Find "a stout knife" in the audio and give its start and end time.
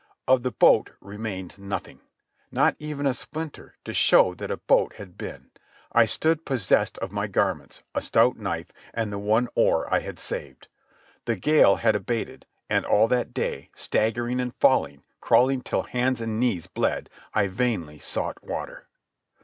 7.93-8.71